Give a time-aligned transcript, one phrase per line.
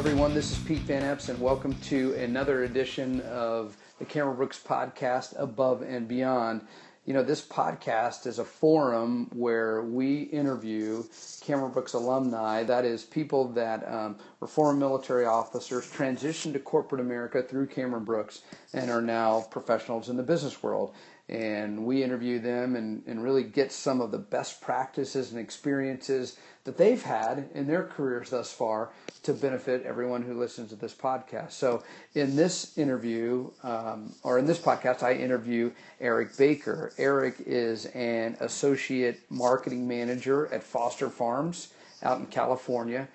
[0.00, 0.32] everyone.
[0.32, 5.34] This is Pete Van Epps, and welcome to another edition of the Cameron Brooks podcast,
[5.38, 6.62] Above and Beyond.
[7.04, 11.04] You know, this podcast is a forum where we interview
[11.42, 17.02] Cameron Brooks alumni, that is, people that um, were former military officers, transitioned to corporate
[17.02, 18.40] America through Cameron Brooks,
[18.72, 20.94] and are now professionals in the business world
[21.30, 26.36] and we interview them and, and really get some of the best practices and experiences
[26.64, 28.90] that they've had in their careers thus far
[29.22, 31.52] to benefit everyone who listens to this podcast.
[31.52, 36.92] So, in this interview, um, or in this podcast, I interview Eric Baker.
[36.98, 43.08] Eric is an associate marketing manager at Foster Farms out in California.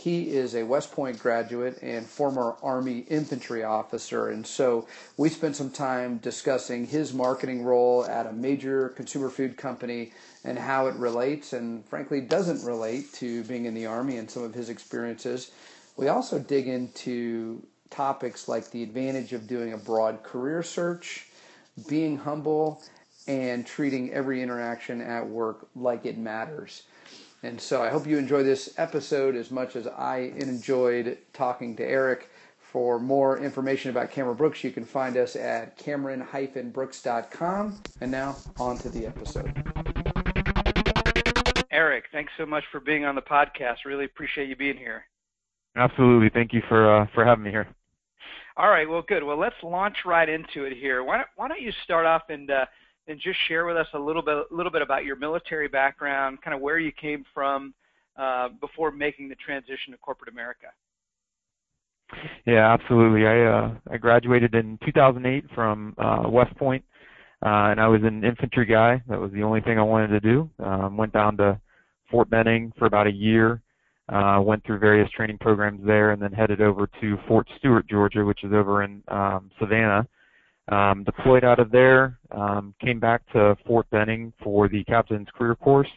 [0.00, 4.30] He is a West Point graduate and former Army infantry officer.
[4.30, 4.86] And so
[5.18, 10.58] we spent some time discussing his marketing role at a major consumer food company and
[10.58, 14.54] how it relates and, frankly, doesn't relate to being in the Army and some of
[14.54, 15.50] his experiences.
[15.98, 21.26] We also dig into topics like the advantage of doing a broad career search,
[21.90, 22.82] being humble,
[23.28, 26.84] and treating every interaction at work like it matters.
[27.42, 31.84] And so I hope you enjoy this episode as much as I enjoyed talking to
[31.84, 32.30] Eric.
[32.58, 37.82] For more information about Cameron Brooks, you can find us at cameron-brooks.com.
[38.00, 39.52] And now, on to the episode.
[41.72, 43.78] Eric, thanks so much for being on the podcast.
[43.84, 45.04] Really appreciate you being here.
[45.76, 46.28] Absolutely.
[46.28, 47.68] Thank you for uh, for having me here.
[48.56, 48.88] All right.
[48.88, 49.24] Well, good.
[49.24, 51.02] Well, let's launch right into it here.
[51.02, 52.66] Why don't, why don't you start off and uh,
[53.08, 56.40] and just share with us a little bit, a little bit about your military background,
[56.42, 57.74] kind of where you came from
[58.16, 60.66] uh, before making the transition to corporate America.
[62.46, 63.26] Yeah, absolutely.
[63.26, 66.84] I uh, I graduated in 2008 from uh, West Point,
[67.44, 69.02] uh, and I was an infantry guy.
[69.08, 70.50] That was the only thing I wanted to do.
[70.58, 71.60] Um, went down to
[72.10, 73.62] Fort Benning for about a year.
[74.08, 78.24] Uh, went through various training programs there, and then headed over to Fort Stewart, Georgia,
[78.24, 80.04] which is over in um, Savannah
[80.70, 85.54] um, deployed out of there, um, came back to Fort Benning for the captain's career
[85.54, 85.88] course,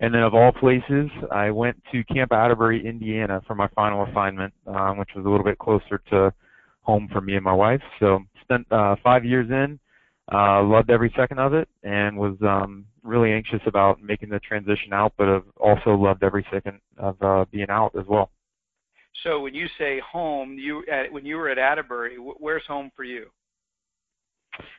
[0.00, 4.52] and then of all places, I went to Camp Atterbury, Indiana for my final assignment,
[4.66, 6.32] um, which was a little bit closer to
[6.82, 7.80] home for me and my wife.
[8.00, 9.78] So spent uh, five years in,
[10.32, 14.92] uh, loved every second of it, and was um, really anxious about making the transition
[14.92, 18.30] out, but have also loved every second of uh, being out as well.
[19.22, 23.04] So when you say home, you at, when you were at Atterbury, where's home for
[23.04, 23.26] you?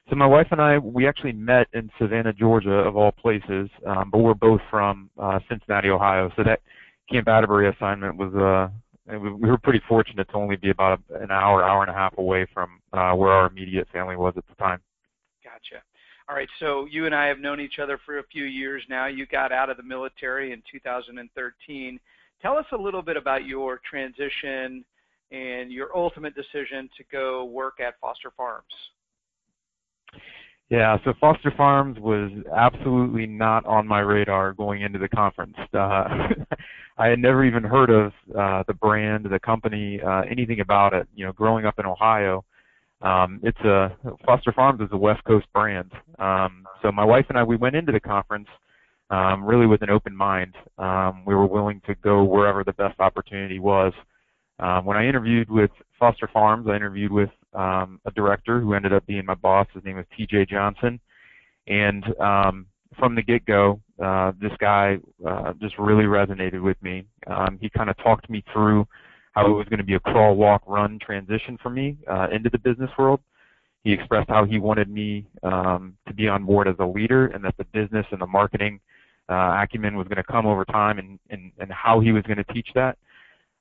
[0.10, 4.10] So my wife and I, we actually met in Savannah, Georgia, of all places, um,
[4.12, 6.30] but we're both from uh, Cincinnati, Ohio.
[6.36, 6.62] So that
[7.12, 11.64] Camp Atterbury assignment was, uh, we were pretty fortunate to only be about an hour,
[11.64, 14.80] hour and a half away from uh, where our immediate family was at the time.
[15.44, 15.82] Gotcha.
[16.30, 19.08] All right, so you and I have known each other for a few years now.
[19.08, 22.00] You got out of the military in 2013.
[22.42, 24.86] Tell us a little bit about your transition
[25.32, 28.66] and your ultimate decision to go work at Foster Farms.
[30.70, 35.56] Yeah, so Foster Farms was absolutely not on my radar going into the conference.
[35.74, 36.30] Uh,
[36.98, 41.08] I had never even heard of uh, the brand, the company, uh, anything about it.
[41.14, 42.44] You know, growing up in Ohio,
[43.02, 45.92] um, it's a Foster Farms is a West Coast brand.
[46.18, 48.48] Um, so my wife and I, we went into the conference
[49.10, 50.56] um, really with an open mind.
[50.78, 53.94] Um, we were willing to go wherever the best opportunity was.
[54.60, 58.94] Um, when I interviewed with Foster Farms, I interviewed with um, a director who ended
[58.94, 59.68] up being my boss.
[59.74, 60.46] His name was T.J.
[60.46, 61.00] Johnson,
[61.68, 62.66] and um,
[63.00, 64.98] from the get-go, uh, this guy
[65.28, 67.06] uh, just really resonated with me.
[67.28, 68.88] Um, he kind of talked me through
[69.34, 72.50] how it was going to be a crawl, walk, run transition for me uh, into
[72.50, 73.20] the business world.
[73.84, 77.44] He expressed how he wanted me um, to be on board as a leader, and
[77.44, 78.80] that the business and the marketing
[79.30, 82.38] uh, acumen was going to come over time, and, and and how he was going
[82.38, 82.98] to teach that.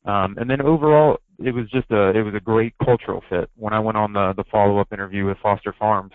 [0.05, 3.51] Um, and then overall, it was just a it was a great cultural fit.
[3.57, 6.13] When I went on the the follow up interview with Foster Farms,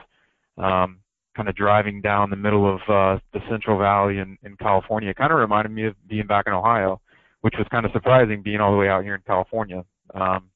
[0.57, 0.99] um,
[1.35, 5.15] kind of driving down the middle of uh, the Central Valley in, in California, it
[5.15, 6.99] kind of reminded me of being back in Ohio,
[7.41, 9.83] which was kind of surprising being all the way out here in California.
[10.13, 10.49] Um,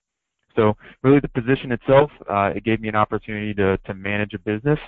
[0.56, 4.40] so really, the position itself, uh, it gave me an opportunity to to manage a
[4.40, 4.80] business.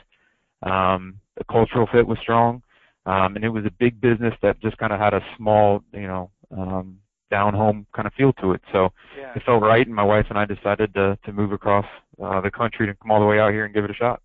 [0.63, 2.61] Um, the cultural fit was strong,
[3.05, 6.07] um, and it was a big business that just kind of had a small, you
[6.07, 6.97] know, um,
[7.33, 8.61] down home kind of feel to it.
[8.71, 9.33] So yeah.
[9.35, 11.85] it felt right, and my wife and I decided to to move across
[12.23, 14.21] uh, the country to come all the way out here and give it a shot.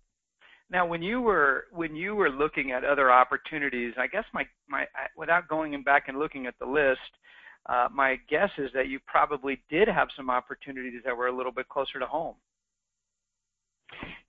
[0.71, 4.85] Now, when you were when you were looking at other opportunities, I guess my my
[5.17, 7.11] without going back and looking at the list,
[7.65, 11.51] uh, my guess is that you probably did have some opportunities that were a little
[11.51, 12.35] bit closer to home.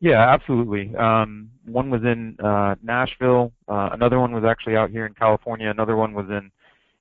[0.00, 0.96] Yeah, absolutely.
[0.96, 3.52] Um, one was in uh, Nashville.
[3.68, 5.68] Uh, another one was actually out here in California.
[5.68, 6.50] Another one was in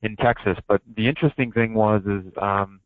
[0.02, 0.58] in Texas.
[0.68, 2.80] But the interesting thing was is um,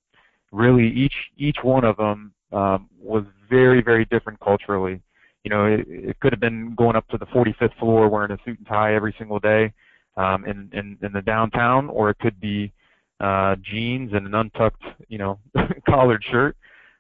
[0.52, 5.02] really each each one of them um, was very very different culturally.
[5.44, 8.38] You know, it, it could have been going up to the 45th floor wearing a
[8.46, 9.74] suit and tie every single day
[10.16, 12.72] um, in, in in the downtown, or it could be
[13.20, 15.40] uh, jeans and an untucked, you know,
[15.90, 16.56] collared shirt.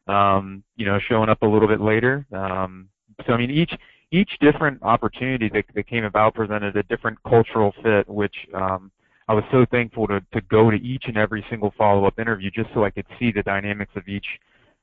[0.05, 2.25] Um, you know, showing up a little bit later.
[2.33, 2.89] Um,
[3.25, 3.73] so I mean, each
[4.11, 8.91] each different opportunity that, that came about presented a different cultural fit, which um,
[9.27, 12.69] I was so thankful to, to go to each and every single follow-up interview just
[12.73, 14.25] so I could see the dynamics of each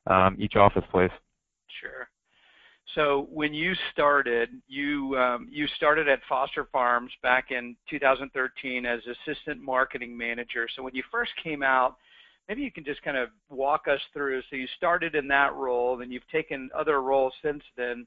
[0.07, 1.11] um, each office place.
[1.81, 2.09] Sure.
[2.95, 9.01] So when you started, you um, you started at Foster Farms back in 2013 as
[9.07, 10.67] assistant marketing manager.
[10.75, 11.97] So when you first came out,
[12.49, 14.41] maybe you can just kind of walk us through.
[14.49, 18.07] So you started in that role, then you've taken other roles since then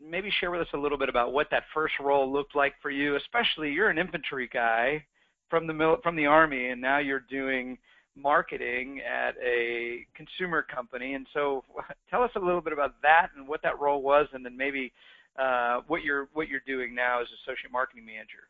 [0.00, 2.90] maybe share with us a little bit about what that first role looked like for
[2.90, 5.04] you, especially you're an infantry guy
[5.50, 7.78] from the from the army, and now you're doing
[8.16, 11.14] marketing at a consumer company.
[11.14, 11.64] And so,
[12.10, 14.92] tell us a little bit about that and what that role was, and then maybe
[15.38, 18.48] uh, what you're what you're doing now as associate marketing manager.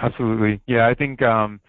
[0.00, 0.86] Absolutely, yeah.
[0.86, 1.60] I think um,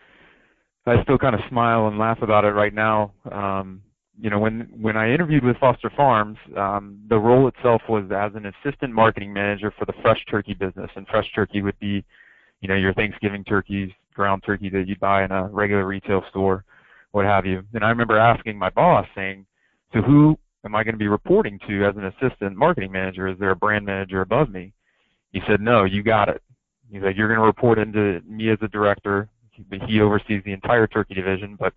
[0.85, 3.13] I still kind of smile and laugh about it right now.
[3.31, 3.81] Um,
[4.19, 8.31] you know, when when I interviewed with Foster Farms, um, the role itself was as
[8.35, 12.03] an assistant marketing manager for the fresh turkey business, and fresh turkey would be,
[12.61, 16.63] you know, your Thanksgiving turkeys, ground turkey that you'd buy in a regular retail store,
[17.11, 17.63] what have you.
[17.73, 19.45] And I remember asking my boss, saying,
[19.93, 23.27] "So who am I going to be reporting to as an assistant marketing manager?
[23.27, 24.73] Is there a brand manager above me?"
[25.31, 26.41] He said, "No, you got it."
[26.91, 29.29] He's like, "You're going to report into me as a director.
[29.87, 31.73] He oversees the entire turkey division, but."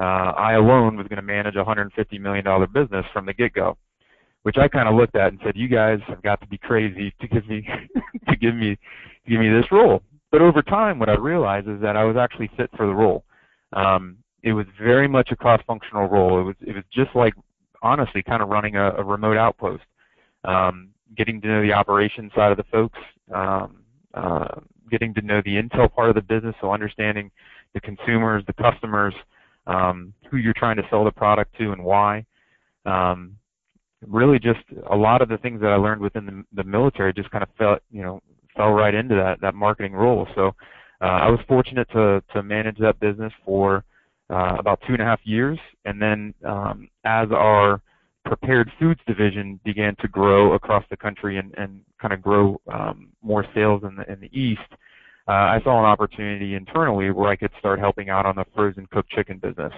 [0.00, 3.76] uh, I alone was going to manage a $150 million business from the get-go,
[4.42, 7.12] which I kind of looked at and said, "You guys have got to be crazy
[7.20, 7.68] to give me
[8.28, 11.80] to give me to give me this role." But over time, what I realized is
[11.80, 13.24] that I was actually fit for the role.
[13.72, 16.40] Um, it was very much a cross-functional role.
[16.40, 17.34] It was it was just like
[17.82, 19.84] honestly kind of running a, a remote outpost,
[20.44, 22.98] um, getting to know the operation side of the folks,
[23.34, 23.78] um,
[24.14, 24.60] uh,
[24.90, 27.30] getting to know the intel part of the business, so understanding
[27.74, 29.14] the consumers, the customers,
[29.66, 32.24] um, who you're trying to sell the product to and why.
[32.86, 33.36] Um,
[34.06, 34.60] really, just
[34.90, 37.50] a lot of the things that I learned within the, the military just kind of
[37.58, 38.22] felt you know,
[38.58, 40.28] fell right into that that marketing role.
[40.34, 40.48] So
[41.00, 43.84] uh, I was fortunate to to manage that business for
[44.28, 47.80] uh, about two and a half years, and then um, as our
[48.26, 53.08] prepared foods division began to grow across the country and, and kind of grow um,
[53.22, 54.60] more sales in the in the east
[55.28, 58.86] uh, I saw an opportunity internally where I could start helping out on the frozen
[58.90, 59.72] cooked chicken business.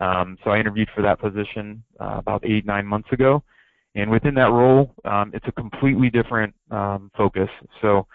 [0.00, 3.44] Um, so I interviewed for that position uh, about eight, nine months ago.
[3.94, 7.48] And within that role, um, it's a completely different um, focus.
[7.82, 8.06] So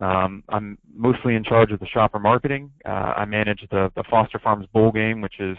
[0.00, 2.70] um, I'm mostly in charge of the shopper marketing.
[2.84, 5.56] Uh, I manage the, the Foster Farms Bowl game, which is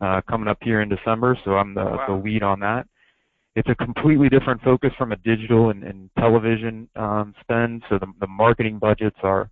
[0.00, 1.36] uh, coming up here in December.
[1.44, 2.04] So I'm the, wow.
[2.08, 2.86] the lead on that.
[3.56, 7.82] It's a completely different focus from a digital and, and television um, spend.
[7.88, 9.50] So the, the marketing budgets are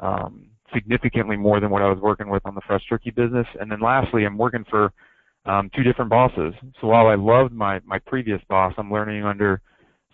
[0.00, 3.46] um, significantly more than what I was working with on the fresh turkey business.
[3.60, 4.92] And then lastly, I'm working for
[5.46, 6.54] um, two different bosses.
[6.80, 9.60] So while I loved my my previous boss, I'm learning under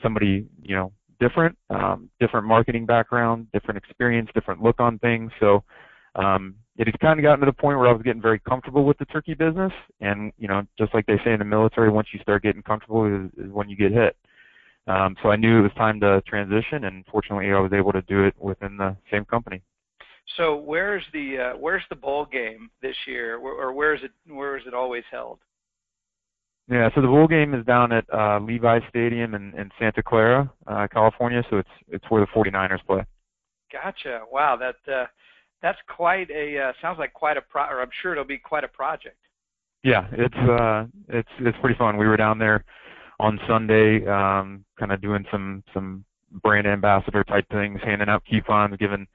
[0.03, 5.31] somebody you know different, um, different marketing background, different experience, different look on things.
[5.39, 5.63] So
[6.17, 8.85] um, it had kind of gotten to the point where I was getting very comfortable
[8.85, 12.09] with the turkey business, and you know, just like they say in the military, once
[12.13, 14.17] you start getting comfortable is, is when you get hit.
[14.87, 18.03] Um, so I knew it was time to transition, and fortunately, I was able to
[18.03, 19.63] do it within the same company.
[20.37, 24.57] So where's the uh, where's the bowl game this year, or where is it where
[24.57, 25.39] is it always held?
[26.71, 30.51] Yeah, so the bowl game is down at uh, Levi Stadium in, in Santa Clara,
[30.69, 31.43] uh, California.
[31.51, 33.05] So it's it's where the 49ers play.
[33.73, 34.21] Gotcha.
[34.31, 35.07] Wow, that uh,
[35.63, 37.65] that's quite a uh, sounds like quite a pro.
[37.65, 39.17] Or I'm sure it'll be quite a project.
[39.83, 41.97] Yeah, it's uh, it's it's pretty fun.
[41.97, 42.65] We were down there
[43.19, 46.05] on Sunday, um, kind of doing some some
[46.43, 49.07] brand ambassador type things, handing out coupons, giving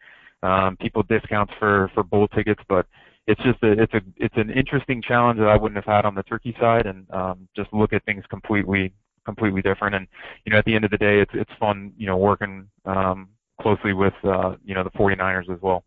[0.46, 2.86] um, people discounts for for bowl tickets, but
[3.28, 6.16] it's just a it's a it's an interesting challenge that I wouldn't have had on
[6.16, 8.94] the turkey side, and um, just look at things completely
[9.26, 9.96] completely different.
[9.96, 10.08] And
[10.46, 13.30] you know, at the end of the day, it's it's fun, you know, working um,
[13.62, 15.84] closely with uh, you know the 49ers as well.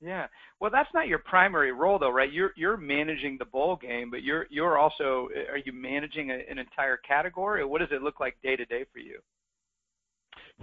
[0.00, 0.26] Yeah.
[0.60, 2.30] Well, that's not your primary role, though, right?
[2.30, 6.58] You're you're managing the bowl game, but you're you're also are you managing a, an
[6.58, 9.20] entire category, or what does it look like day to day for you?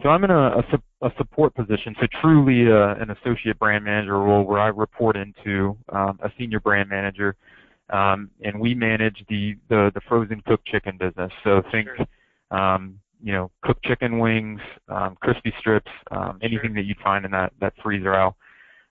[0.01, 0.63] So I'm in a, a,
[1.03, 5.77] a support position, so truly uh, an associate brand manager role where I report into
[5.89, 7.35] um, a senior brand manager,
[7.91, 11.31] um, and we manage the, the, the frozen cooked chicken business.
[11.43, 11.87] So think,
[12.49, 17.31] um, you know, cooked chicken wings, um, crispy strips, um, anything that you'd find in
[17.31, 18.37] that, that freezer aisle.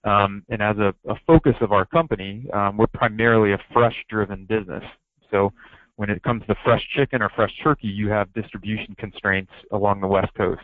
[0.04, 4.84] Um, and as a, a focus of our company, um, we're primarily a fresh-driven business.
[5.30, 5.52] So
[5.96, 10.06] when it comes to fresh chicken or fresh turkey, you have distribution constraints along the
[10.06, 10.62] West Coast.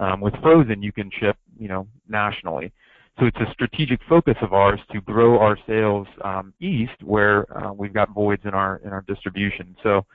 [0.00, 2.72] Um, with frozen, you can ship, you know, nationally.
[3.18, 7.72] So it's a strategic focus of ours to grow our sales um, east, where uh,
[7.72, 9.74] we've got voids in our in our distribution.
[9.82, 10.06] So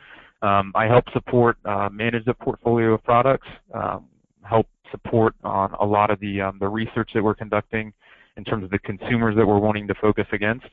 [0.41, 4.05] um, I help support, uh, manage the portfolio of products, um,
[4.43, 7.91] help support on a lot of the um, the research that we're conducting
[8.37, 10.65] in terms of the consumers that we're wanting to focus against.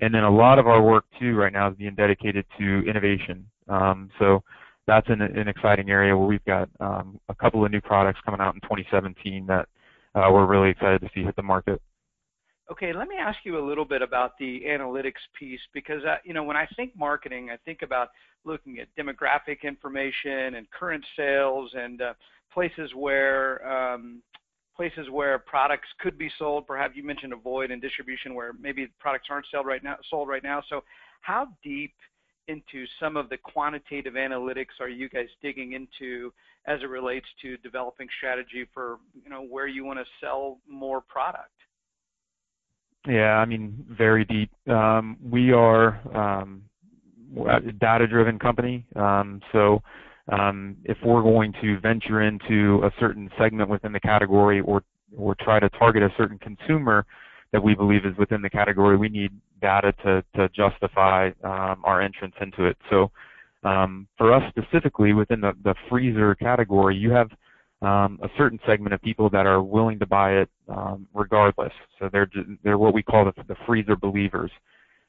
[0.00, 3.46] And then a lot of our work too right now is being dedicated to innovation.
[3.68, 4.42] Um, so
[4.88, 8.40] that's an, an, exciting area where we've got um, a couple of new products coming
[8.40, 9.68] out in 2017 that
[10.14, 11.80] uh, we're really excited to see hit the market.
[12.72, 16.32] Okay, let me ask you a little bit about the analytics piece because uh, you
[16.32, 18.08] know when I think marketing, I think about
[18.44, 22.14] looking at demographic information and current sales and uh,
[22.52, 24.22] places where um,
[24.74, 26.66] places where products could be sold.
[26.66, 29.96] Perhaps you mentioned a void in distribution where maybe products aren't sold right now.
[30.08, 30.62] Sold right now.
[30.68, 30.82] So,
[31.20, 31.92] how deep
[32.48, 36.32] into some of the quantitative analytics are you guys digging into
[36.66, 41.00] as it relates to developing strategy for you know where you want to sell more
[41.00, 41.50] product?
[43.06, 44.50] Yeah, I mean very deep.
[44.68, 46.62] Um, we are um,
[47.48, 49.82] a data-driven company, um, so
[50.84, 54.82] if we're going to venture into a certain segment within the category or
[55.16, 57.06] or try to target a certain consumer
[57.52, 62.00] that we believe is within the category, we need data to to justify um, our
[62.00, 62.76] entrance into it.
[62.90, 63.10] So
[63.64, 67.28] um, for us specifically within the, the freezer category, you have
[67.82, 71.72] um, a certain segment of people that are willing to buy it um, regardless.
[71.98, 72.30] So they're
[72.62, 74.50] they're what we call the, the freezer believers.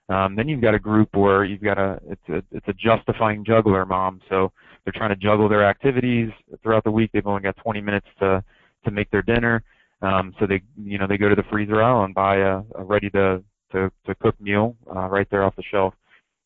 [0.09, 3.45] Um, then you've got a group where you've got a it's a it's a justifying
[3.45, 4.21] juggler mom.
[4.29, 4.51] So
[4.83, 6.29] they're trying to juggle their activities
[6.63, 7.11] throughout the week.
[7.13, 8.43] They've only got 20 minutes to
[8.85, 9.63] to make their dinner.
[10.01, 12.83] Um, so they you know they go to the freezer aisle and buy a, a
[12.83, 15.93] ready to to, to cook meal uh, right there off the shelf.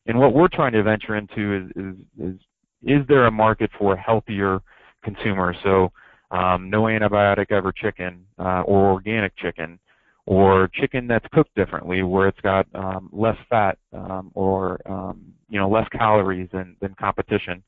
[0.06, 2.40] And what we're trying to venture into is is is,
[2.82, 4.60] is there a market for healthier
[5.02, 5.56] consumers?
[5.62, 5.92] So
[6.30, 9.78] um, no antibiotic ever chicken uh, or organic chicken
[10.26, 15.58] or chicken that's cooked differently where it's got um, less fat um, or um, you
[15.58, 17.62] know less calories than, than competition.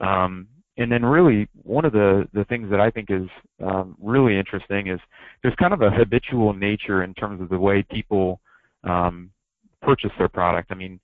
[0.00, 3.28] Um, and then really one of the, the things that I think is
[3.62, 4.98] um, really interesting is
[5.42, 8.40] there's kind of a habitual nature in terms of the way people
[8.84, 9.30] um,
[9.80, 10.70] purchase their product.
[10.70, 11.00] I mean,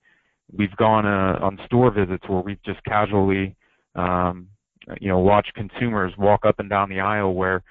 [0.57, 3.55] we've gone uh, on store visits where we've just casually
[3.95, 4.49] um,
[5.01, 7.63] you know watched consumers walk up and down the aisle where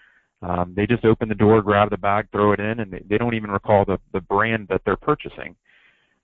[0.41, 3.17] um, they just open the door, grab the bag, throw it in, and they, they
[3.17, 5.55] don't even recall the, the brand that they're purchasing.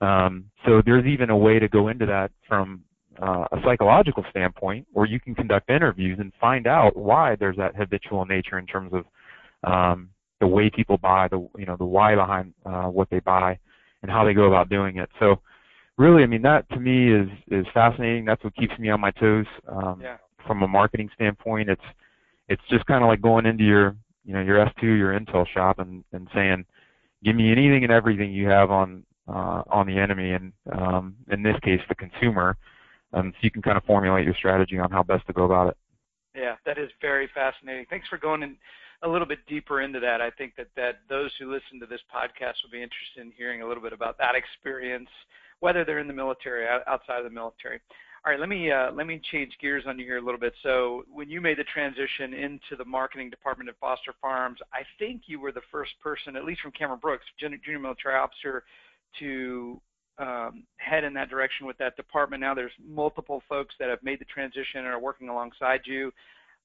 [0.01, 2.83] Um, so there's even a way to go into that from
[3.21, 7.75] uh, a psychological standpoint, where you can conduct interviews and find out why there's that
[7.75, 9.05] habitual nature in terms of
[9.63, 10.09] um,
[10.39, 13.57] the way people buy, the you know the why behind uh, what they buy,
[14.03, 15.10] and how they go about doing it.
[15.19, 15.38] So
[15.98, 18.25] really, I mean that to me is is fascinating.
[18.25, 19.48] That's what keeps me on my toes.
[19.67, 20.17] Um, yeah.
[20.45, 21.81] From a marketing standpoint, it's
[22.50, 23.95] it's just kind of like going into your
[24.25, 26.65] you know your S2 your Intel shop and and saying,
[27.24, 31.41] give me anything and everything you have on uh, on the enemy, and um, in
[31.41, 32.57] this case the consumer,
[33.13, 35.69] um, so you can kind of formulate your strategy on how best to go about
[35.69, 35.77] it.
[36.36, 37.86] Yeah, that is very fascinating.
[37.89, 38.57] Thanks for going in
[39.03, 40.22] a little bit deeper into that.
[40.22, 43.62] I think that that those who listen to this podcast will be interested in hearing
[43.62, 45.10] a little bit about that experience,
[45.60, 47.81] whether they're in the military, or outside of the military.
[48.25, 50.53] All right, let me uh, let me change gears on you here a little bit.
[50.63, 55.24] So, when you made the transition into the marketing department at Foster Farms, I think
[55.25, 58.63] you were the first person, at least from Cameron Brooks, junior military officer,
[59.19, 59.81] to
[60.19, 62.39] um, head in that direction with that department.
[62.39, 66.12] Now, there's multiple folks that have made the transition and are working alongside you.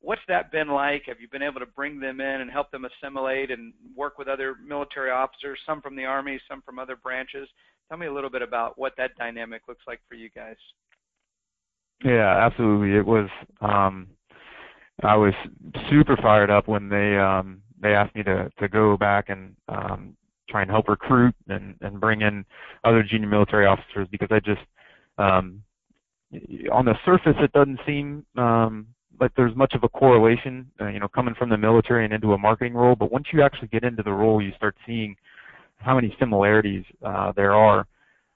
[0.01, 1.05] What's that been like?
[1.07, 4.29] Have you been able to bring them in and help them assimilate and work with
[4.29, 7.49] other military officers, some from the Army, some from other branches?
[7.89, 10.57] Tell me a little bit about what that dynamic looks like for you guys.
[12.05, 12.97] Yeah, absolutely.
[12.97, 13.29] It was
[13.61, 14.09] um
[15.03, 15.35] I was
[15.91, 20.17] super fired up when they um they asked me to to go back and um
[20.49, 22.45] try and help recruit and and bring in
[22.85, 24.61] other junior military officers because I just
[25.19, 25.63] um
[26.73, 28.87] on the surface it doesn't seem um
[29.21, 32.33] like there's much of a correlation uh, you know coming from the military and into
[32.33, 35.17] a marketing role but once you actually get into the role you start seeing
[35.79, 37.87] how many similarities uh there are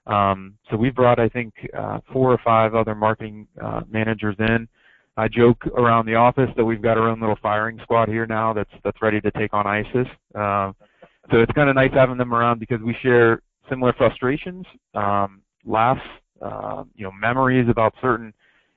[0.05, 4.67] um, so we've brought, I think, uh, four or five other marketing uh, managers in.
[5.15, 8.51] I joke around the office that we've got our own little firing squad here now
[8.51, 10.07] that's that's ready to take on ISIS.
[10.33, 10.71] Uh,
[11.31, 16.01] so it's kind of nice having them around because we share similar frustrations, um, laughs,
[16.41, 18.33] uh, you know, memories about certain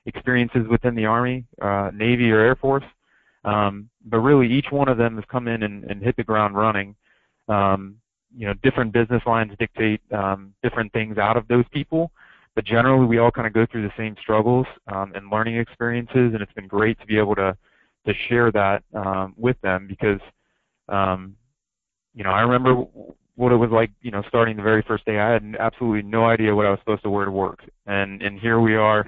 [0.07, 2.85] experiences within the Army, uh, Navy, or Air Force.
[3.45, 6.55] Um, but really, each one of them has come in and, and hit the ground
[6.55, 6.95] running.
[7.47, 7.97] Um,
[8.35, 12.11] you know different business lines dictate um, different things out of those people
[12.57, 16.33] but generally we all kind of go through the same struggles um, and learning experiences,
[16.33, 17.55] and it's been great to be able to
[18.07, 20.19] to share that um, with them because
[20.89, 21.35] um,
[22.15, 22.83] you know I remember
[23.35, 25.19] what it was like, you know, starting the very first day.
[25.19, 28.39] I had absolutely no idea what I was supposed to wear to work, and and
[28.39, 29.05] here we are,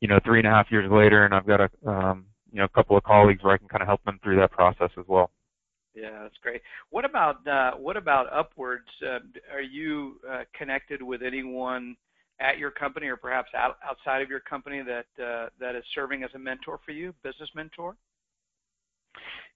[0.00, 2.64] you know, three and a half years later, and I've got a um, you know
[2.64, 5.04] a couple of colleagues where I can kind of help them through that process as
[5.06, 5.30] well.
[5.94, 6.62] Yeah, that's great.
[6.90, 8.88] What about uh, what about upwards?
[9.04, 9.18] Uh,
[9.52, 11.96] are you uh, connected with anyone
[12.40, 16.22] at your company, or perhaps out, outside of your company, that uh, that is serving
[16.22, 17.96] as a mentor for you, business mentor?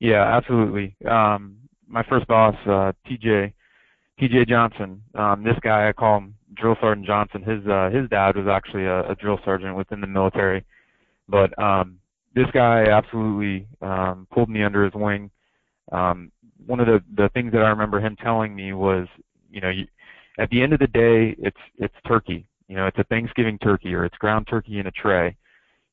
[0.00, 0.96] Yeah, absolutely.
[1.08, 3.52] Um, my first boss, uh, TJ
[4.18, 4.44] T.J.
[4.44, 5.02] Johnson.
[5.14, 7.42] Um, this guy, I call him Drill Sergeant Johnson.
[7.42, 10.64] His uh, his dad was actually a, a drill sergeant within the military,
[11.28, 11.98] but um,
[12.34, 15.30] this guy absolutely um, pulled me under his wing.
[15.92, 16.30] Um,
[16.66, 19.06] one of the the things that I remember him telling me was,
[19.50, 19.86] you know, you,
[20.38, 22.46] at the end of the day, it's it's turkey.
[22.68, 25.36] You know, it's a Thanksgiving turkey or it's ground turkey in a tray.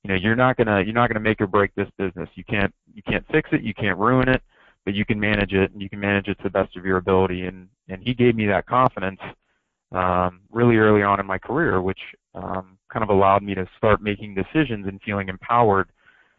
[0.04, 2.30] You know, you're not gonna you're not gonna make or break this business.
[2.36, 3.62] You can't you can't fix it.
[3.62, 4.42] You can't ruin it
[4.86, 6.98] but you can manage it and you can manage it to the best of your
[6.98, 7.46] ability.
[7.46, 9.20] And and he gave me that confidence
[9.92, 12.00] um, really early on in my career, which
[12.36, 15.90] um, kind of allowed me to start making decisions and feeling empowered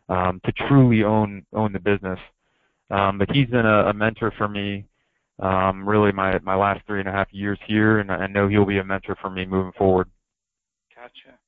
[0.08, 2.18] um, to truly own own the business.
[2.90, 4.86] Um, but he's been a, a mentor for me
[5.42, 8.66] um, really my my last three and a half years here, and I know he'll
[8.66, 10.08] be a mentor for me moving forward.
[10.94, 11.38] Gotcha.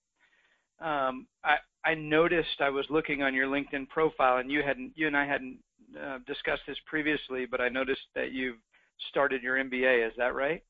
[0.80, 5.06] Um, I I noticed I was looking on your LinkedIn profile, and you hadn't you
[5.06, 5.58] and I hadn't
[6.02, 8.58] uh, discussed this previously, but I noticed that you've
[9.10, 10.06] started your MBA.
[10.06, 10.62] Is that right?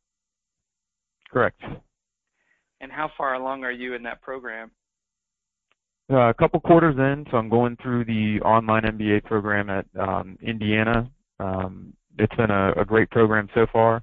[1.34, 1.60] Correct.
[2.80, 4.70] And how far along are you in that program?
[6.10, 10.38] Uh, a couple quarters in, so I'm going through the online MBA program at um,
[10.42, 11.10] Indiana.
[11.40, 14.02] Um, it's been a, a, great program so far.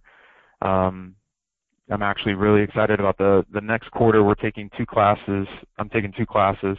[0.62, 1.16] Um,
[1.90, 4.24] I'm actually really excited about the the next quarter.
[4.24, 5.48] We're taking two classes.
[5.78, 6.78] I'm taking two classes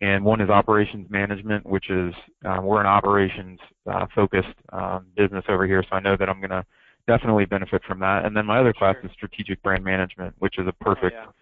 [0.00, 3.58] and one is operations management, which is um, we're an operations
[3.90, 6.64] uh, focused um, business over here, so I know that I'm going to
[7.10, 8.24] definitely benefit from that.
[8.24, 9.06] And then my other class sure.
[9.06, 11.32] is strategic brand management, which is a perfect, oh,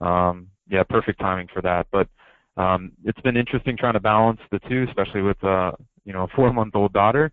[0.00, 0.28] yeah.
[0.28, 1.88] Um, yeah, perfect timing for that.
[1.90, 2.08] But
[2.56, 5.72] um, it's been interesting trying to balance the two, especially with uh,
[6.04, 7.32] you know a four-month-old daughter.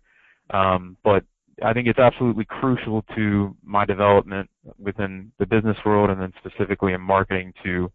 [0.50, 1.22] Um, but
[1.64, 6.92] I think it's absolutely crucial to my development within the business world, and then specifically
[6.94, 7.92] in marketing to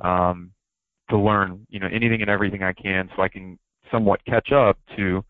[0.00, 0.50] um,
[1.10, 3.58] to learn, you know, anything and everything I can so I can
[3.90, 5.24] somewhat catch up to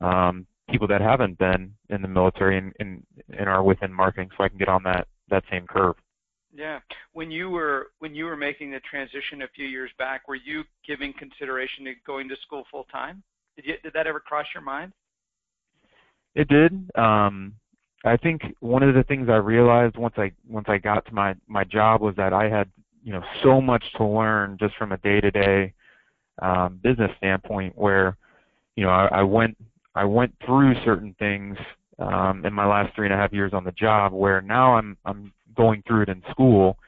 [0.00, 3.02] um, people that haven't been in the military and, and,
[3.36, 5.96] and are within marketing so I can get on that, that same curve.
[6.54, 6.80] Yeah.
[7.12, 10.64] When you were when you were making the transition a few years back, were you
[10.86, 13.22] giving consideration to going to school full time?
[13.54, 14.92] Did you did that ever cross your mind?
[16.34, 16.90] It did.
[16.96, 17.54] Um
[18.04, 21.34] I think one of the things I realized once I once I got to my
[21.46, 22.68] my job was that I had
[23.04, 25.72] you know so much to learn just from a day-to-day
[26.40, 27.76] um, business standpoint.
[27.76, 28.16] Where
[28.76, 29.56] you know I, I went
[29.94, 31.56] I went through certain things
[31.98, 34.96] um, in my last three and a half years on the job, where now I'm
[35.04, 36.78] I'm going through it in school,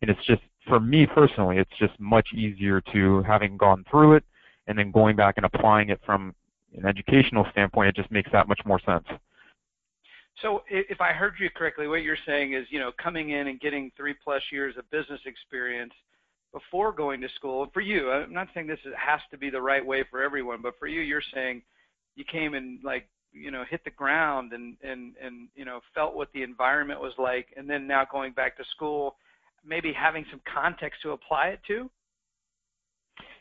[0.00, 4.24] and it's just for me personally, it's just much easier to having gone through it
[4.66, 6.34] and then going back and applying it from
[6.76, 7.88] an educational standpoint.
[7.88, 9.04] It just makes that much more sense.
[10.40, 13.60] So if I heard you correctly, what you're saying is, you know, coming in and
[13.60, 15.92] getting three plus years of business experience
[16.52, 17.68] before going to school.
[17.72, 20.74] For you, I'm not saying this has to be the right way for everyone, but
[20.78, 21.62] for you, you're saying
[22.14, 26.14] you came and like, you know, hit the ground and and and you know felt
[26.14, 29.16] what the environment was like, and then now going back to school,
[29.64, 31.90] maybe having some context to apply it to.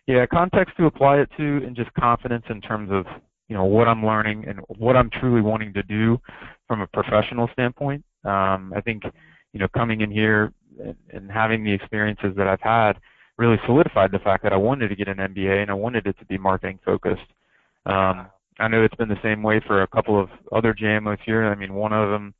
[0.08, 3.06] Yeah, context to apply it to, and just confidence in terms of
[3.50, 6.20] you know what I'm learning and what I'm truly wanting to do
[6.68, 8.04] from a professional standpoint.
[8.24, 9.04] Um, I think
[9.52, 12.94] you know coming in here and, and having the experiences that I've had
[13.38, 16.18] really solidified the fact that I wanted to get an MBA and I wanted it
[16.20, 17.22] to be marketing focused.
[17.86, 18.28] Um,
[18.62, 21.46] I know it's been the same way for a couple of other JMOs here.
[21.46, 22.34] I mean, one of them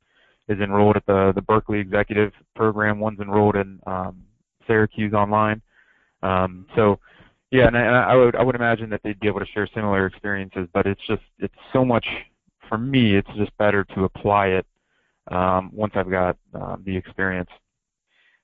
[0.48, 3.00] is enrolled at the the Berkeley Executive Program.
[3.00, 4.22] One's enrolled in um,
[4.66, 5.60] Syracuse Online.
[6.22, 6.98] Um, so
[7.50, 9.68] yeah, and I, and I would I would imagine that they'd be able to share
[9.74, 12.06] similar experiences, but it's just it's so much
[12.68, 13.16] for me.
[13.16, 14.66] It's just better to apply it
[15.30, 17.50] um, once I've got um, the experience.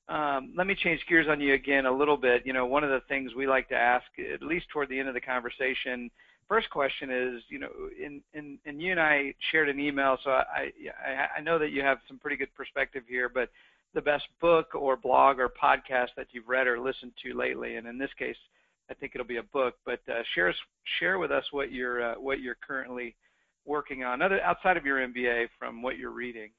[0.08, 2.42] Um, let me change gears on you again a little bit.
[2.46, 5.08] You know, one of the things we like to ask, at least toward the end
[5.08, 6.10] of the conversation,
[6.48, 7.68] first question is, you know,
[8.02, 10.70] in, in, and you and I shared an email, so I,
[11.06, 13.50] I, I know that you have some pretty good perspective here, but
[13.94, 17.86] the best book or blog or podcast that you've read or listened to lately, and
[17.86, 18.36] in this case,
[18.90, 19.74] I think it'll be a book.
[19.84, 20.54] But uh, share
[20.98, 23.14] share with us what you're uh, what you're currently
[23.64, 26.50] working on, other outside of your MBA, from what you're reading.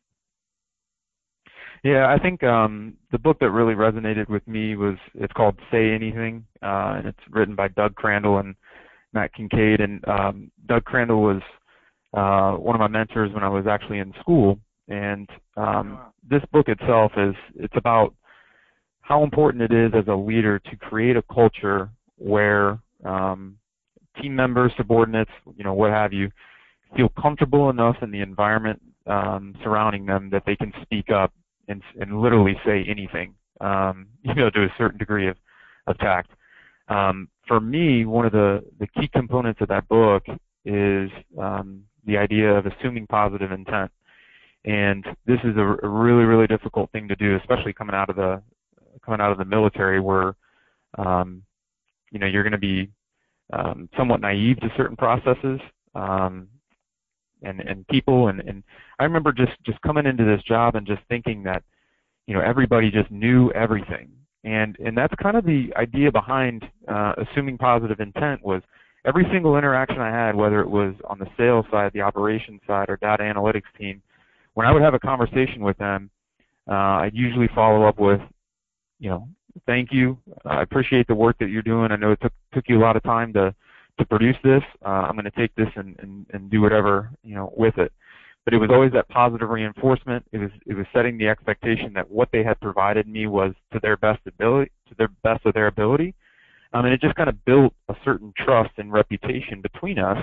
[1.83, 5.91] Yeah, I think um, the book that really resonated with me was it's called Say
[5.91, 8.55] Anything, uh, and it's written by Doug Crandall and
[9.13, 9.81] Matt Kincaid.
[9.81, 11.41] And um, Doug Crandall was
[12.13, 14.59] uh, one of my mentors when I was actually in school.
[14.87, 18.13] And um, this book itself is it's about
[19.01, 23.57] how important it is as a leader to create a culture where um,
[24.21, 26.29] team members, subordinates, you know, what have you,
[26.95, 31.33] feel comfortable enough in the environment um, surrounding them that they can speak up
[31.67, 35.37] and, and literally say anything, um, you know, to a certain degree of,
[35.87, 36.31] of tact.
[36.87, 40.23] Um, for me, one of the, the key components of that book
[40.63, 43.91] is um, the idea of assuming positive intent.
[44.65, 48.15] And this is a, a really, really difficult thing to do, especially coming out of
[48.15, 48.41] the
[49.03, 50.35] coming out of the military, where
[50.97, 51.41] um,
[52.11, 52.89] you know you're going to be
[53.51, 55.59] um, somewhat naive to certain processes.
[55.95, 56.49] Um,
[57.41, 58.63] and and people and and
[58.99, 61.63] I remember just just coming into this job and just thinking that
[62.27, 64.09] you know everybody just knew everything
[64.43, 68.61] and and that's kind of the idea behind uh, assuming positive intent was
[69.05, 72.89] every single interaction I had whether it was on the sales side the operations side
[72.89, 74.01] or data analytics team
[74.53, 76.09] when I would have a conversation with them
[76.69, 78.21] uh, I'd usually follow up with
[78.99, 79.27] you know
[79.65, 82.77] thank you I appreciate the work that you're doing I know it took took you
[82.77, 83.53] a lot of time to
[83.99, 84.63] to produce this.
[84.83, 87.91] Uh, I'm going to take this and, and, and do whatever you know with it.
[88.45, 90.25] But it was always that positive reinforcement.
[90.31, 93.79] It was it was setting the expectation that what they had provided me was to
[93.81, 96.15] their best ability, to their best of their ability.
[96.73, 100.17] Um, and it just kind of built a certain trust and reputation between us,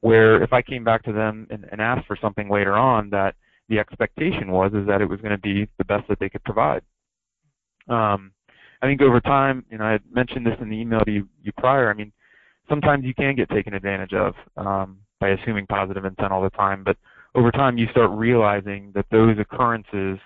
[0.00, 3.34] where if I came back to them and, and asked for something later on, that
[3.68, 6.44] the expectation was is that it was going to be the best that they could
[6.44, 6.82] provide.
[7.88, 8.32] Um,
[8.82, 11.28] I think over time, you know, I had mentioned this in the email to you,
[11.42, 11.90] you prior.
[11.90, 12.12] I mean,
[12.68, 16.84] sometimes you can get taken advantage of um, by assuming positive intent all the time.
[16.84, 16.96] But
[17.34, 20.18] over time, you start realizing that those occurrences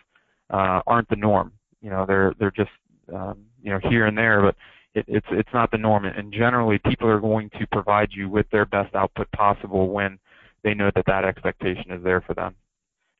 [0.50, 1.52] uh, aren't the norm.
[1.80, 2.70] You know, they're they're just
[3.14, 4.56] um, you know here and there, but
[4.94, 6.04] it, it's it's not the norm.
[6.04, 10.18] And generally, people are going to provide you with their best output possible when
[10.64, 12.54] they know that that expectation is there for them.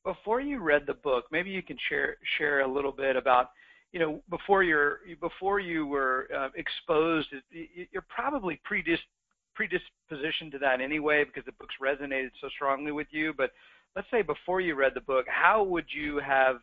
[0.05, 3.51] Before you read the book, maybe you can share share a little bit about
[3.93, 8.99] you know, before you're before you were uh, exposed, you're probably predis-
[9.59, 13.33] predispositioned to that anyway because the book's resonated so strongly with you.
[13.37, 13.53] But
[13.99, 16.59] let's say before you read the book, how would you have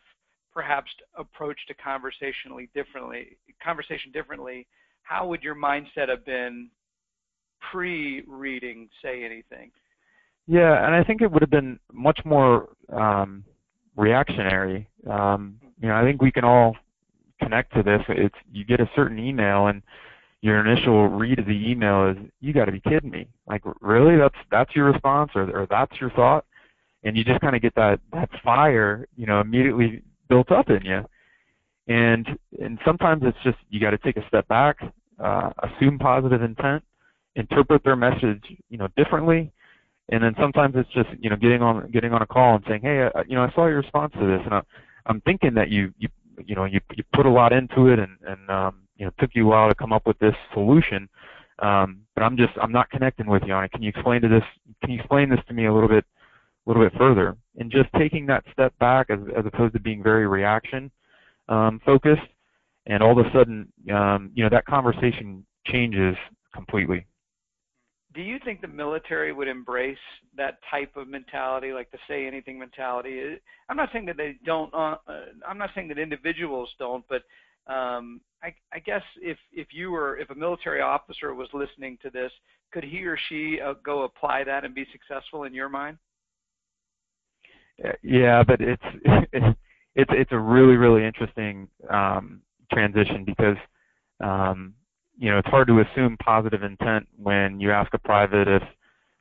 [0.54, 4.66] perhaps approached a conversationally differently conversation differently?
[5.04, 6.70] How would your mindset have been
[7.72, 9.72] pre-reading Say Anything?
[10.48, 13.44] Yeah, and I think it would have been much more um,
[13.98, 14.88] reactionary.
[15.10, 16.78] Um, you know, I think we can all
[17.42, 19.82] connect to this, it's you get a certain email and
[20.40, 23.28] your initial read of the email is you got to be kidding me.
[23.46, 26.46] Like really that's that's your response or or that's your thought
[27.06, 30.84] and you just kind of get that that fire, you know, immediately built up in
[30.84, 31.06] you.
[31.88, 32.28] And
[32.62, 34.78] and sometimes it's just you got to take a step back,
[35.24, 36.84] uh, assume positive intent,
[37.36, 39.52] interpret their message, you know, differently,
[40.10, 42.82] and then sometimes it's just you know getting on getting on a call and saying,
[42.82, 44.62] hey, uh, you know, I saw your response to this, and I,
[45.06, 46.10] I'm thinking that you you
[46.44, 49.30] you know you you put a lot into it and and um, you know took
[49.36, 51.08] you a while to come up with this solution.
[51.60, 53.72] Um, but I'm just I'm not connecting with you on it.
[53.72, 54.44] Can you explain to this?
[54.82, 56.04] Can you explain this to me a little bit
[56.66, 57.38] a little bit further?
[57.58, 60.92] And just taking that step back as as opposed to being very reaction
[61.50, 62.22] um, focused,
[62.86, 66.16] and all of a sudden um, you know that conversation changes
[66.54, 67.06] completely
[68.16, 69.98] do you think the military would embrace
[70.38, 73.36] that type of mentality, like the say anything mentality?
[73.70, 74.74] I'm not saying that they don't.
[74.74, 77.24] Uh, uh, I'm not saying that individuals don't, but
[77.72, 82.10] um, I, I guess if if you were if a military officer was listening to
[82.10, 82.32] this,
[82.72, 85.98] could he or she uh, go apply that and be successful in your mind?
[88.02, 88.84] Yeah, but it's
[89.34, 93.58] it's it's a really really interesting um, transition because
[94.22, 94.74] um,
[95.18, 98.64] you know, it's hard to assume positive intent when you ask a private if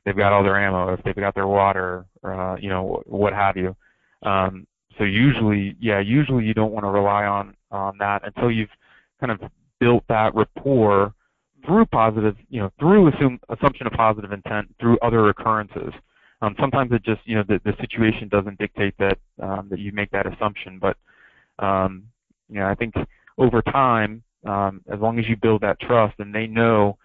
[0.03, 3.55] they've got all their ammo, if they've got their water, uh, you know, what have
[3.55, 3.75] you.
[4.23, 8.69] Um, so usually, yeah, usually you don't want to rely on on that until you've
[9.19, 9.41] kind of
[9.79, 11.13] built that rapport
[11.65, 15.93] through positive, you know, through assume, assumption of positive intent through other occurrences.
[16.45, 19.91] Um, sometimes it just, you know, the, the situation doesn't dictate that um, that you
[19.91, 20.97] make that assumption, but
[21.57, 22.03] um,
[22.49, 22.93] you know, I think
[23.37, 26.97] over time, um, as long as you build that trust and they know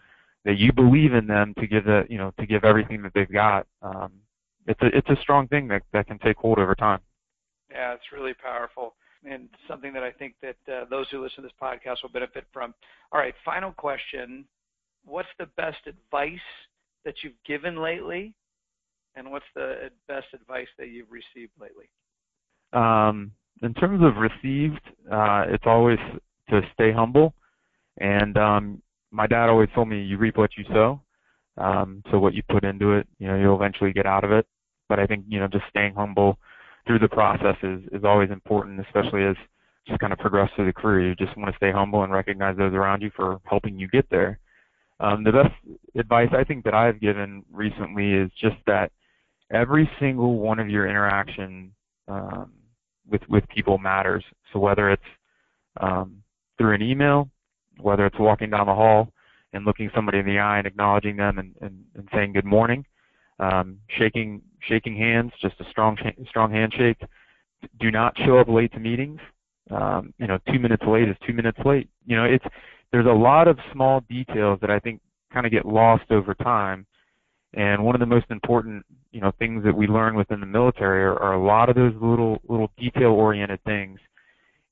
[0.44, 3.32] that you believe in them to give the you know to give everything that they've
[3.32, 4.12] got um,
[4.66, 7.00] it's a it's a strong thing that that can take hold over time.
[7.70, 11.42] Yeah it's really powerful and something that I think that uh, those who listen to
[11.42, 12.74] this podcast will benefit from.
[13.12, 14.44] All right final question.
[15.04, 16.38] What's the best advice
[17.04, 18.34] that you've given lately
[19.16, 21.90] and what's the best advice that you've received lately
[22.72, 25.98] um, in terms of received, uh, it's always
[26.48, 27.34] to stay humble.
[27.98, 31.00] And um, my dad always told me, you reap what you sow.
[31.58, 34.46] Um, so what you put into it, you know, you'll eventually get out of it.
[34.88, 36.38] But I think you know, just staying humble
[36.86, 39.36] through the process is is always important, especially as
[39.86, 41.08] just kind of progress through the career.
[41.08, 44.08] You just want to stay humble and recognize those around you for helping you get
[44.10, 44.38] there.
[44.98, 45.54] Um, the best
[45.96, 48.90] advice I think that I've given recently is just that
[49.50, 51.72] every single one of your interaction
[52.08, 52.52] um,
[53.08, 54.24] with with people matters.
[54.52, 55.02] So whether it's
[55.80, 56.22] um,
[56.58, 57.28] through an email,
[57.80, 59.12] whether it's walking down the hall
[59.52, 62.84] and looking somebody in the eye and acknowledging them and, and, and saying good morning,
[63.38, 65.96] um, shaking shaking hands, just a strong
[66.28, 67.00] strong handshake.
[67.78, 69.20] Do not show up late to meetings.
[69.70, 71.88] Um, you know, two minutes late is two minutes late.
[72.06, 72.44] You know, it's
[72.92, 75.00] there's a lot of small details that I think
[75.32, 76.86] kind of get lost over time.
[77.54, 81.02] And one of the most important, you know, things that we learn within the military
[81.02, 83.98] are, are a lot of those little little detail-oriented things.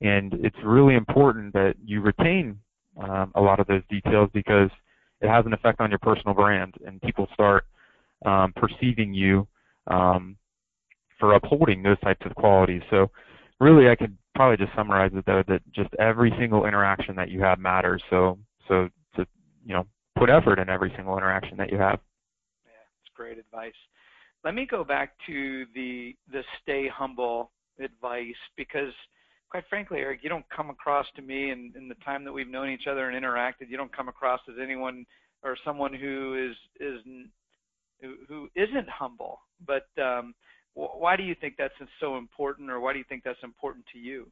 [0.01, 2.59] And it's really important that you retain
[3.03, 4.71] um, a lot of those details because
[5.21, 7.65] it has an effect on your personal brand, and people start
[8.25, 9.47] um, perceiving you
[9.89, 10.37] um,
[11.19, 12.83] for upholding those types of qualities.
[12.91, 13.11] So,
[13.59, 17.41] really, I could probably just summarize it though that just every single interaction that you
[17.43, 18.03] have matters.
[18.09, 19.27] So, so to
[19.67, 19.85] you know,
[20.17, 21.99] put effort in every single interaction that you have.
[22.65, 22.71] Yeah,
[23.03, 23.73] it's great advice.
[24.45, 28.93] Let me go back to the the stay humble advice because
[29.51, 32.49] quite frankly, Eric, you don't come across to me in, in the time that we've
[32.49, 35.07] known each other and interacted, you don't come across as anyone
[35.43, 37.01] or someone who is is
[38.29, 39.41] who, isn't humble.
[39.67, 40.35] But um,
[40.75, 43.99] why do you think that's so important, or why do you think that's important to
[43.99, 44.31] you?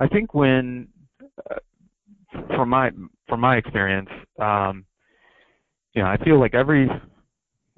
[0.00, 0.88] I think when,
[1.50, 1.56] uh,
[2.54, 2.90] from my
[3.28, 4.08] from my experience,
[4.40, 4.84] um,
[5.94, 6.88] you know, I feel like every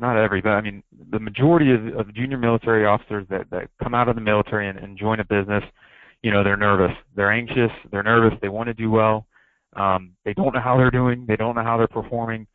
[0.01, 3.95] not every, but I mean the majority of, of junior military officers that, that come
[3.95, 5.63] out of the military and, and join a business,
[6.23, 9.27] you know, they're nervous, they're anxious, they're nervous, they want to do well,
[9.77, 12.47] um, they don't know how they're doing, they don't know how they're performing,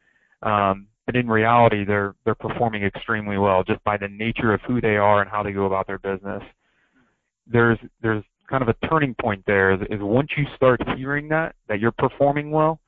[0.43, 4.81] um, but in reality, they're they're performing extremely well just by the nature of who
[4.81, 6.41] they are and how they go about their business.
[7.47, 11.55] There's there's kind of a turning point there is, is once you start hearing that
[11.67, 12.79] that you're performing well,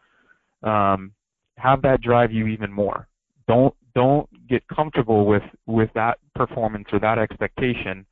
[0.63, 1.11] um,
[1.57, 3.07] have that drive you even more.
[3.47, 8.05] Don't don't get comfortable with with that performance or that expectation.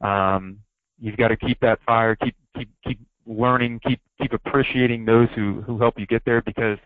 [0.00, 0.58] Um,
[1.00, 5.62] you've got to keep that fire, keep keep keep learning, keep keep appreciating those who
[5.62, 6.78] who help you get there because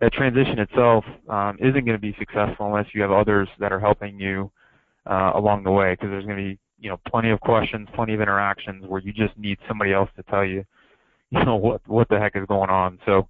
[0.00, 3.78] that transition itself um, isn't going to be successful unless you have others that are
[3.78, 4.50] helping you
[5.04, 8.14] uh, along the way because there's going to be you know plenty of questions, plenty
[8.14, 10.64] of interactions where you just need somebody else to tell you
[11.30, 12.98] you know what what the heck is going on.
[13.04, 13.28] So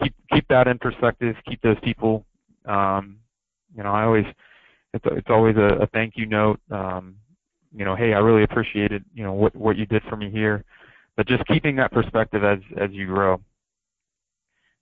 [0.00, 2.24] keep keep that in perspective, keep those people
[2.64, 3.16] um,
[3.78, 4.26] you know, I always
[4.92, 6.58] it's it's always a, a thank you note.
[6.70, 7.14] Um,
[7.74, 10.64] you know, hey, I really appreciated you know what what you did for me here,
[11.16, 13.40] but just keeping that perspective as as you grow.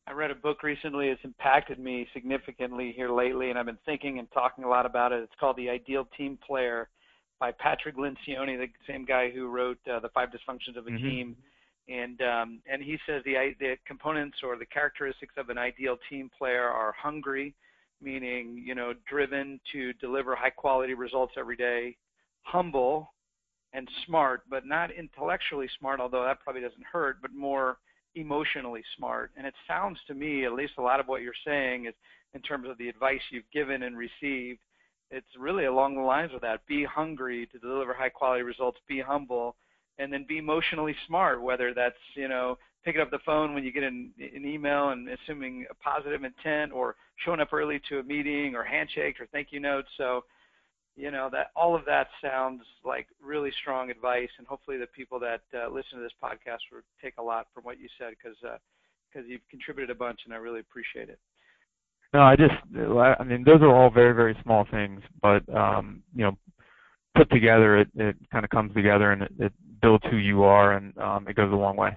[0.08, 1.08] I read a book recently.
[1.08, 5.12] It's impacted me significantly here lately, and I've been thinking and talking a lot about
[5.12, 5.22] it.
[5.22, 6.88] It's called The Ideal Team Player
[7.38, 11.06] by Patrick Lencioni, the same guy who wrote uh, The Five Dysfunctions of a mm-hmm.
[11.06, 11.36] Team.
[11.88, 16.30] And um, and he says the the components or the characteristics of an ideal team
[16.38, 17.54] player are hungry,
[18.00, 21.96] meaning you know driven to deliver high quality results every day,
[22.42, 23.12] humble
[23.72, 27.78] and smart, but not intellectually smart, although that probably doesn't hurt, but more
[28.14, 29.30] emotionally smart.
[29.36, 31.94] And it sounds to me, at least a lot of what you're saying is
[32.34, 34.60] in terms of the advice you've given and received,
[35.10, 36.66] it's really along the lines of that.
[36.66, 39.56] Be hungry to deliver high quality results, be humble,
[39.98, 43.72] and then be emotionally smart, whether that's, you know, picking up the phone when you
[43.72, 48.02] get an, an email and assuming a positive intent or showing up early to a
[48.02, 49.88] meeting or handshake or thank you notes.
[49.96, 50.24] So,
[50.94, 55.18] you know, that all of that sounds like really strong advice, and hopefully the people
[55.20, 58.38] that uh, listen to this podcast will take a lot from what you said because
[58.40, 61.18] because uh, you've contributed a bunch, and I really appreciate it.
[62.14, 66.24] No, I just, I mean, those are all very, very small things, but um, you
[66.24, 66.38] know,
[67.14, 69.52] put together, it, it kind of comes together and it, it
[69.86, 71.96] builds who you are, and um, it goes a long way.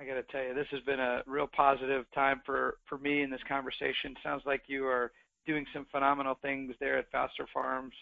[0.00, 3.22] I got to tell you, this has been a real positive time for for me
[3.22, 4.16] in this conversation.
[4.20, 5.12] Sounds like you are
[5.46, 7.94] doing some phenomenal things there at Foster Farms.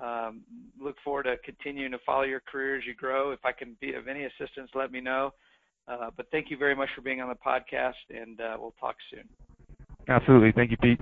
[0.00, 0.42] Um,
[0.80, 3.32] look forward to continuing to follow your career as you grow.
[3.32, 5.32] If I can be of any assistance, let me know.
[5.88, 8.94] Uh, but thank you very much for being on the podcast, and uh, we'll talk
[9.10, 9.28] soon.
[10.08, 10.52] Absolutely.
[10.52, 11.00] Thank you, Pete.